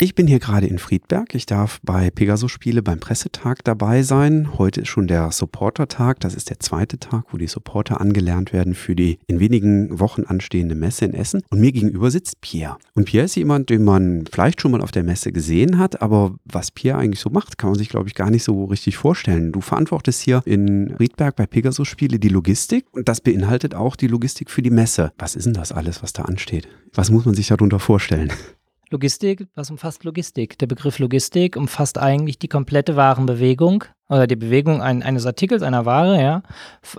[0.00, 1.34] Ich bin hier gerade in Friedberg.
[1.34, 4.56] Ich darf bei Pegasus Spiele beim Pressetag dabei sein.
[4.56, 6.20] Heute ist schon der Supporter-Tag.
[6.20, 10.22] Das ist der zweite Tag, wo die Supporter angelernt werden für die in wenigen Wochen
[10.22, 11.42] anstehende Messe in Essen.
[11.50, 12.76] Und mir gegenüber sitzt Pierre.
[12.94, 16.36] Und Pierre ist jemand, den man vielleicht schon mal auf der Messe gesehen hat, aber
[16.44, 19.50] was Pierre eigentlich so macht, kann man sich, glaube ich, gar nicht so richtig vorstellen.
[19.50, 24.06] Du verantwortest hier in Friedberg bei Pegasus Spiele die Logistik und das beinhaltet auch die
[24.06, 25.10] Logistik für die Messe.
[25.18, 26.68] Was ist denn das alles, was da ansteht?
[26.94, 28.32] Was muss man sich darunter vorstellen?
[28.90, 30.58] Logistik, was umfasst Logistik?
[30.58, 35.84] Der Begriff Logistik umfasst eigentlich die komplette Warenbewegung oder die Bewegung ein, eines Artikels, einer
[35.84, 36.42] Ware, ja,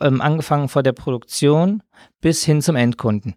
[0.02, 1.82] ähm, angefangen vor der Produktion
[2.22, 3.36] bis hin zum Endkunden,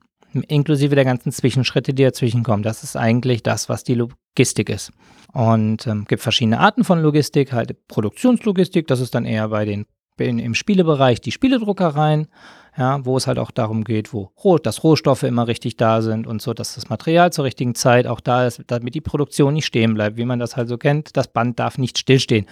[0.49, 2.63] inklusive der ganzen Zwischenschritte, die dazwischen kommen.
[2.63, 4.93] Das ist eigentlich das, was die Logistik ist.
[5.33, 9.87] Und ähm, gibt verschiedene Arten von Logistik, halt Produktionslogistik, das ist dann eher bei den
[10.19, 12.29] in, im Spielebereich die Spieledruckereien
[12.77, 16.41] ja, wo es halt auch darum geht, wo dass Rohstoffe immer richtig da sind und
[16.41, 19.95] so, dass das Material zur richtigen Zeit auch da ist, damit die Produktion nicht stehen
[19.95, 21.17] bleibt, wie man das halt so kennt.
[21.17, 22.47] Das Band darf nicht stillstehen.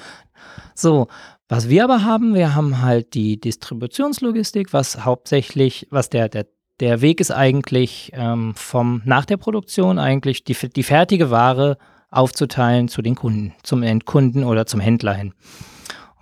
[0.75, 1.09] So,
[1.48, 6.47] was wir aber haben, wir haben halt die Distributionslogistik, was hauptsächlich, was der, der,
[6.81, 11.79] der Weg ist eigentlich ähm, vom nach der Produktion eigentlich die, die fertige Ware
[12.11, 15.33] aufzuteilen zu den Kunden, zum Endkunden oder zum Händler hin.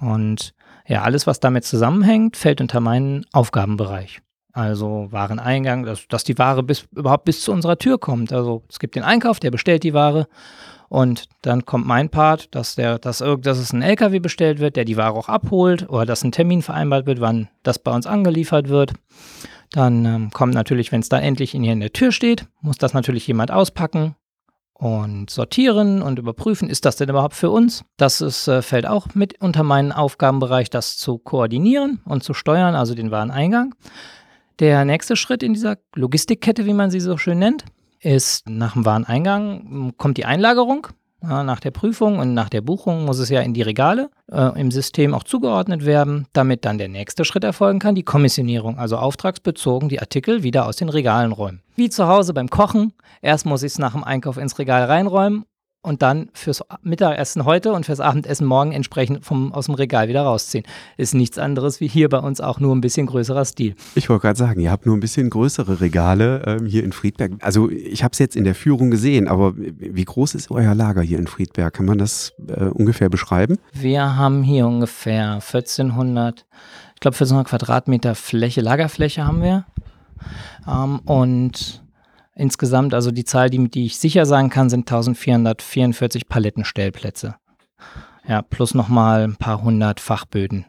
[0.00, 0.54] Und
[0.88, 4.20] ja, alles, was damit zusammenhängt, fällt unter meinen Aufgabenbereich.
[4.52, 8.32] Also Wareneingang, dass, dass die Ware bis, überhaupt bis zu unserer Tür kommt.
[8.32, 10.26] Also es gibt den Einkauf, der bestellt die Ware
[10.88, 14.86] und dann kommt mein Part, dass, der, dass, dass es ein LKW bestellt wird, der
[14.86, 18.70] die Ware auch abholt oder dass ein Termin vereinbart wird, wann das bei uns angeliefert
[18.70, 18.94] wird.
[19.72, 22.78] Dann ähm, kommt natürlich, wenn es da endlich in hier in der Tür steht, muss
[22.78, 24.16] das natürlich jemand auspacken,
[24.78, 27.84] und sortieren und überprüfen, ist das denn überhaupt für uns?
[27.96, 32.76] Das ist, äh, fällt auch mit unter meinen Aufgabenbereich, das zu koordinieren und zu steuern,
[32.76, 33.74] also den Wareneingang.
[34.60, 37.64] Der nächste Schritt in dieser Logistikkette, wie man sie so schön nennt,
[38.00, 40.86] ist nach dem Wareneingang kommt die Einlagerung.
[41.22, 44.60] Ja, nach der Prüfung und nach der Buchung muss es ja in die Regale äh,
[44.60, 48.96] im System auch zugeordnet werden, damit dann der nächste Schritt erfolgen kann, die Kommissionierung, also
[48.96, 51.62] auftragsbezogen die Artikel wieder aus den Regalen räumen.
[51.74, 55.44] Wie zu Hause beim Kochen, erst muss ich es nach dem Einkauf ins Regal reinräumen
[55.88, 60.22] und dann fürs Mittagessen heute und fürs Abendessen morgen entsprechend vom, aus dem Regal wieder
[60.22, 60.64] rausziehen.
[60.98, 63.74] Ist nichts anderes wie hier bei uns auch nur ein bisschen größerer Stil.
[63.94, 67.32] Ich wollte gerade sagen, ihr habt nur ein bisschen größere Regale ähm, hier in Friedberg.
[67.40, 71.00] Also ich habe es jetzt in der Führung gesehen, aber wie groß ist euer Lager
[71.00, 71.72] hier in Friedberg?
[71.72, 73.56] Kann man das äh, ungefähr beschreiben?
[73.72, 76.44] Wir haben hier ungefähr 1400,
[76.94, 79.64] ich glaube 1400 Quadratmeter Fläche, Lagerfläche haben wir.
[80.66, 81.82] Ähm, und
[82.38, 87.34] Insgesamt, also die Zahl, die, die ich sicher sagen kann, sind 1444 Palettenstellplätze.
[88.28, 90.66] Ja, plus nochmal ein paar hundert Fachböden,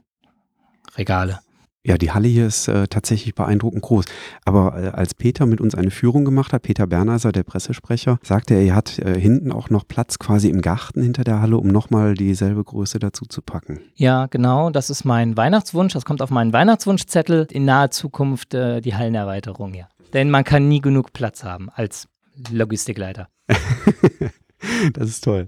[0.98, 1.40] Regale.
[1.86, 4.06] Ja, die Halle hier ist äh, tatsächlich beeindruckend groß.
[4.46, 8.56] Aber äh, als Peter mit uns eine Führung gemacht hat, Peter Bernheiser, der Pressesprecher, sagte
[8.56, 11.68] er, er hat äh, hinten auch noch Platz quasi im Garten hinter der Halle, um
[11.68, 13.80] nochmal dieselbe Größe dazu zu packen.
[13.96, 14.72] Ja, genau.
[14.72, 15.94] Das ist mein Weihnachtswunsch.
[15.94, 17.48] Das kommt auf meinen Weihnachtswunschzettel.
[17.52, 19.88] In naher Zukunft äh, die Hallenerweiterung, ja.
[20.14, 22.08] Denn man kann nie genug Platz haben als
[22.52, 23.30] Logistikleiter.
[24.94, 25.48] Das ist toll.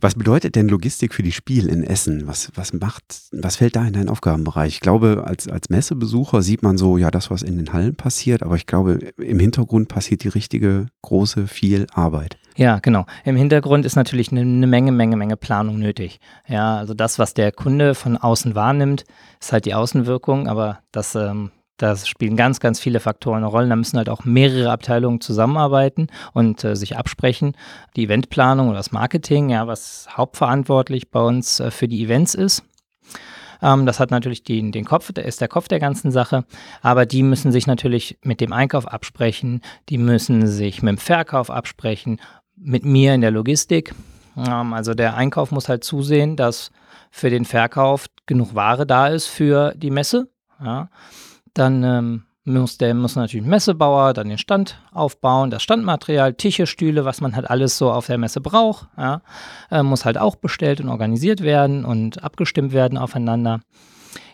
[0.00, 2.26] Was bedeutet denn Logistik für die Spiel in Essen?
[2.26, 4.74] Was, was macht, was fällt da in deinen Aufgabenbereich?
[4.74, 8.42] Ich glaube, als, als Messebesucher sieht man so, ja, das, was in den Hallen passiert,
[8.42, 12.36] aber ich glaube, im Hintergrund passiert die richtige, große, viel Arbeit.
[12.56, 13.06] Ja, genau.
[13.24, 16.18] Im Hintergrund ist natürlich eine, eine Menge, Menge, Menge Planung nötig.
[16.48, 19.04] Ja, also das, was der Kunde von außen wahrnimmt,
[19.40, 23.68] ist halt die Außenwirkung, aber das ähm, da spielen ganz, ganz viele Faktoren eine Rolle.
[23.68, 27.56] Da müssen halt auch mehrere Abteilungen zusammenarbeiten und äh, sich absprechen.
[27.96, 32.62] Die Eventplanung oder das Marketing, ja, was hauptverantwortlich bei uns äh, für die Events ist.
[33.60, 36.44] Ähm, das hat natürlich den, den Kopf, der ist der Kopf der ganzen Sache.
[36.80, 39.60] Aber die müssen sich natürlich mit dem Einkauf absprechen.
[39.88, 42.20] Die müssen sich mit dem Verkauf absprechen.
[42.56, 43.94] Mit mir in der Logistik.
[44.36, 46.70] Ähm, also der Einkauf muss halt zusehen, dass
[47.10, 50.28] für den Verkauf genug Ware da ist für die Messe.
[50.62, 50.88] Ja.
[51.54, 57.04] Dann ähm, muss der muss natürlich Messebauer dann den Stand aufbauen, das Standmaterial, Tische, Stühle,
[57.04, 59.22] was man halt alles so auf der Messe braucht, ja,
[59.70, 63.60] äh, muss halt auch bestellt und organisiert werden und abgestimmt werden aufeinander.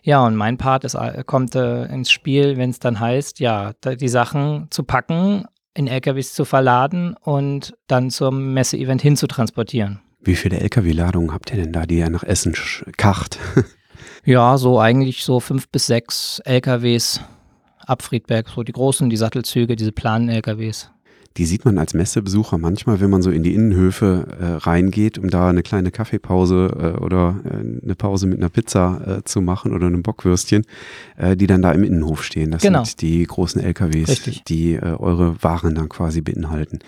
[0.03, 3.73] Ja, und mein Part ist, äh, kommt äh, ins Spiel, wenn es dann heißt, ja,
[3.85, 5.45] die Sachen zu packen,
[5.75, 10.01] in LKWs zu verladen und dann zum Messeevent hinzutransportieren.
[10.21, 12.55] Wie viele LKW-Ladungen habt ihr denn da, die ihr nach Essen
[12.97, 13.39] kacht?
[14.25, 17.21] Ja, so eigentlich so fünf bis sechs LKWs
[17.87, 20.91] ab Friedberg, so die großen, die Sattelzüge, diese planen LKWs.
[21.37, 25.31] Die sieht man als Messebesucher manchmal, wenn man so in die Innenhöfe äh, reingeht, um
[25.31, 29.73] da eine kleine Kaffeepause äh, oder äh, eine Pause mit einer Pizza äh, zu machen
[29.73, 30.65] oder einem Bockwürstchen,
[31.17, 32.51] äh, die dann da im Innenhof stehen.
[32.51, 32.83] Das Genau.
[32.83, 34.43] sind die großen LKWs, Richtig.
[34.45, 36.81] die äh, eure Waren dann quasi beinhalten.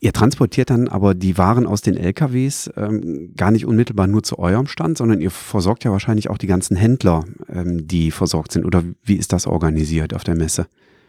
[0.00, 4.38] Ihr transportiert dann aber die Waren aus den LKWs ähm, gar nicht unmittelbar nur zu
[4.38, 8.64] eurem Stand, sondern ihr versorgt ja wahrscheinlich auch die ganzen Händler, ähm, die versorgt sind.
[8.64, 10.66] Oder wie ist das organisiert auf der Messe?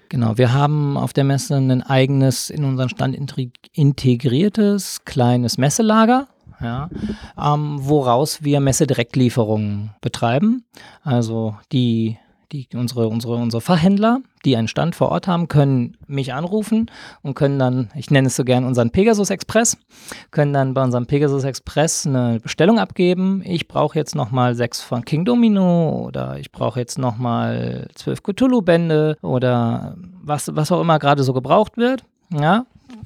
[0.10, 3.18] Genau, wir haben auf der Messe ein eigenes, in unseren Stand
[3.74, 6.28] integriertes kleines Messelager,
[6.60, 6.90] ja,
[7.42, 10.66] ähm, woraus wir Messedirektlieferungen betreiben.
[11.02, 12.18] Also die,
[12.51, 16.89] die, unsere, unsere, unsere Fachhändler, die einen Stand vor Ort haben, können mich anrufen
[17.21, 19.77] und können dann, ich nenne es so gern unseren Pegasus Express,
[20.31, 23.42] können dann bei unserem Pegasus Express eine Bestellung abgeben.
[23.45, 29.18] Ich brauche jetzt nochmal sechs von King Domino oder ich brauche jetzt nochmal zwölf Cthulhu-Bände
[29.21, 32.03] oder was, was auch immer gerade so gebraucht wird.
[32.33, 32.65] Ja,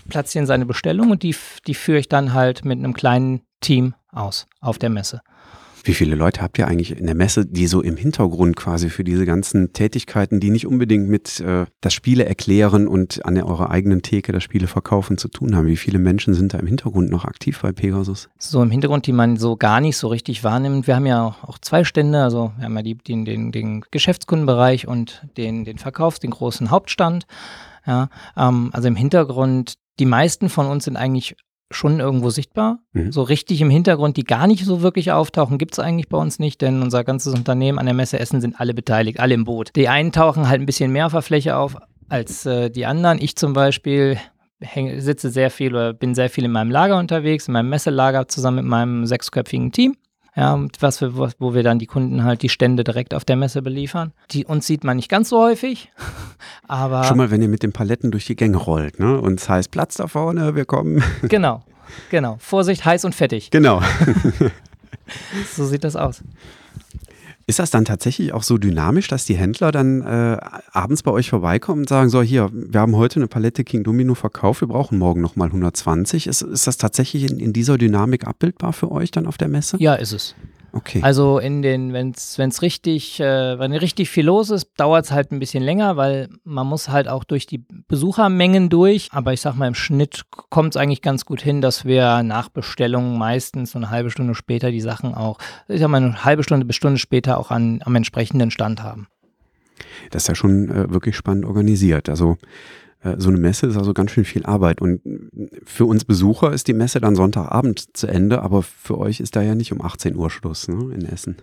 [0.09, 1.36] platzieren seine Bestellung und die,
[1.68, 5.21] die führe ich dann halt mit einem kleinen Team aus auf der Messe.
[5.86, 9.04] Wie viele Leute habt ihr eigentlich in der Messe, die so im Hintergrund quasi für
[9.04, 14.02] diese ganzen Tätigkeiten, die nicht unbedingt mit äh, das Spiele erklären und an eurer eigenen
[14.02, 15.68] Theke das Spiele verkaufen zu tun haben?
[15.68, 18.30] Wie viele Menschen sind da im Hintergrund noch aktiv bei Pegasus?
[18.40, 20.88] so im Hintergrund, die man so gar nicht so richtig wahrnimmt.
[20.88, 23.81] Wir haben ja auch, auch zwei Stände, also wir haben ja die, den, den, den
[23.92, 27.28] Geschäftskundenbereich und den, den Verkaufs-, den großen Hauptstand.
[27.86, 31.36] Ja, ähm, also im Hintergrund, die meisten von uns sind eigentlich
[31.72, 32.80] schon irgendwo sichtbar.
[32.94, 33.12] Mhm.
[33.12, 36.40] So richtig im Hintergrund, die gar nicht so wirklich auftauchen, gibt es eigentlich bei uns
[36.40, 39.72] nicht, denn unser ganzes Unternehmen an der Messe Essen sind alle beteiligt, alle im Boot.
[39.76, 41.76] Die einen tauchen halt ein bisschen mehr auf der Fläche auf
[42.08, 43.20] als äh, die anderen.
[43.20, 44.18] Ich zum Beispiel
[44.62, 48.28] häng, sitze sehr viel oder bin sehr viel in meinem Lager unterwegs, in meinem Messelager
[48.28, 49.96] zusammen mit meinem sechsköpfigen Team.
[50.36, 53.24] Ja, und was wir, wo wo wir dann die Kunden halt die Stände direkt auf
[53.24, 54.12] der Messe beliefern.
[54.32, 55.92] Die uns sieht man nicht ganz so häufig,
[56.68, 59.20] aber Schon mal, wenn ihr mit den Paletten durch die Gänge rollt, ne?
[59.20, 61.02] Und es heißt Platz da vorne, wir kommen.
[61.24, 61.64] genau,
[62.10, 62.38] genau.
[62.40, 63.52] Vorsicht, heiß und fettig.
[63.52, 63.82] genau.
[65.54, 66.24] So sieht das aus.
[67.47, 70.38] Ist das dann tatsächlich auch so dynamisch, dass die Händler dann äh,
[70.71, 74.15] abends bei euch vorbeikommen und sagen, so hier, wir haben heute eine Palette King Domino
[74.15, 76.25] verkauft, wir brauchen morgen nochmal 120.
[76.25, 79.77] Ist, ist das tatsächlich in, in dieser Dynamik abbildbar für euch dann auf der Messe?
[79.80, 80.36] Ja, ist es.
[80.75, 81.00] Okay.
[81.01, 85.31] Also in den, wenn es richtig, äh, wenn richtig viel los ist, dauert es halt
[85.31, 89.07] ein bisschen länger, weil man muss halt auch durch die Besuchermengen durch.
[89.12, 92.50] Aber ich sag mal, im Schnitt kommt es eigentlich ganz gut hin, dass wir nach
[92.50, 95.38] Bestellung meistens so eine halbe Stunde später die Sachen auch,
[95.69, 99.07] ich sag mal, eine halbe Stunde bis Stunde später auch an, am entsprechenden Stand haben.
[100.12, 102.10] Das ist ja schon äh, wirklich spannend organisiert.
[102.10, 102.36] Also
[103.18, 104.81] so eine Messe ist also ganz schön viel Arbeit.
[104.81, 109.19] Und äh, für uns Besucher ist die Messe dann Sonntagabend zu Ende, aber für euch
[109.19, 111.38] ist da ja nicht um 18 Uhr Schluss ne, in Essen.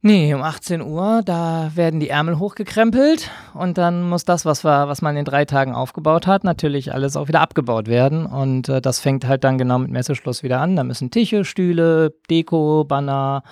[0.00, 4.86] Nee, um 18 Uhr, da werden die Ärmel hochgekrempelt und dann muss das, was, wir,
[4.86, 8.24] was man in drei Tagen aufgebaut hat, natürlich alles auch wieder abgebaut werden.
[8.24, 10.76] Und äh, das fängt halt dann genau mit Messeschluss wieder an.
[10.76, 13.42] Da müssen Tische, Stühle, Deko, Banner,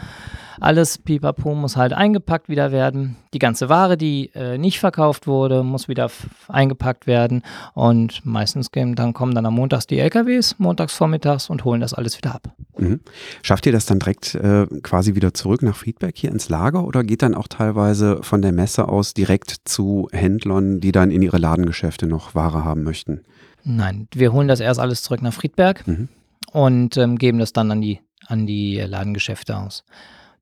[0.61, 3.17] alles pipapo muss halt eingepackt wieder werden.
[3.35, 6.11] Die ganze Ware, die äh, nicht verkauft wurde, muss wieder
[6.49, 7.43] eingepackt werden.
[7.75, 11.93] Und meistens gehen, dann kommen dann am Montags die LKWs, montags vormittags und holen das
[11.93, 12.55] alles wieder ab.
[12.79, 13.01] Mhm.
[13.43, 17.03] Schafft ihr das dann direkt äh, quasi wieder zurück nach Friedberg hier ins Lager oder
[17.03, 21.39] geht dann auch teilweise von der Messe aus direkt zu Händlern, die dann in ihre
[21.39, 23.23] Ladengeschäfte noch Ware haben möchten?
[23.65, 26.09] Nein, wir holen das erst alles zurück nach Friedberg Mhm.
[26.53, 29.85] und ähm, geben das dann an die, an die Ladengeschäfte aus.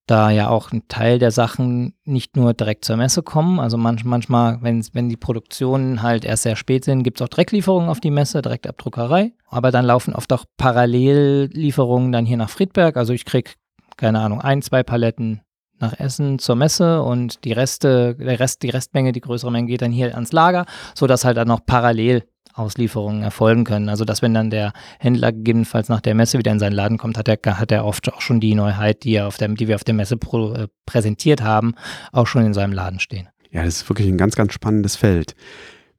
[0.07, 4.05] Da ja auch ein Teil der Sachen nicht nur direkt zur Messe kommen, also manch,
[4.05, 8.01] manchmal, wenn, wenn die Produktionen halt erst sehr spät sind, gibt es auch Drecklieferungen auf
[8.01, 9.33] die Messe, direkt ab Druckerei.
[9.49, 12.99] Aber dann laufen oft auch Parallellieferungen dann hier nach Friedberg.
[12.99, 13.53] Also ich kriege,
[13.97, 15.41] keine Ahnung, ein, zwei Paletten
[15.79, 19.83] nach Essen zur Messe und die Reste, der Rest, die Restmenge, die größere Menge geht
[19.83, 23.89] dann hier ans Lager, sodass halt dann noch parallel Auslieferungen erfolgen können.
[23.89, 27.19] Also dass wenn dann der Händler gegebenenfalls nach der Messe wieder in seinen Laden kommt,
[27.19, 29.75] hat er, hat er oft auch schon die Neuheit, die, er auf der, die wir
[29.75, 31.75] auf der Messe pro, äh, präsentiert haben,
[32.13, 33.29] auch schon in seinem Laden stehen.
[33.51, 35.35] Ja, das ist wirklich ein ganz, ganz spannendes Feld.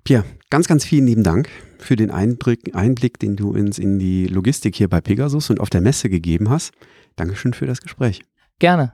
[0.03, 4.27] Pierre, ganz, ganz vielen lieben Dank für den Einblick, Einblick, den du uns in die
[4.27, 6.73] Logistik hier bei Pegasus und auf der Messe gegeben hast.
[7.15, 8.21] Dankeschön für das Gespräch.
[8.59, 8.93] Gerne.